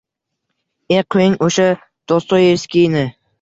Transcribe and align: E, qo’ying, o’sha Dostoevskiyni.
E, 0.95 1.01
qo’ying, 1.11 1.35
o’sha 1.49 1.67
Dostoevskiyni. 2.13 3.05